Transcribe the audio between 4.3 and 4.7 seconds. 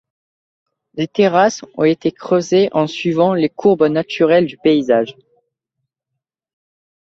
du